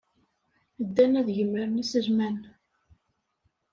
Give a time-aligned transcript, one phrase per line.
[0.85, 2.37] Ddan ad gemren iselman.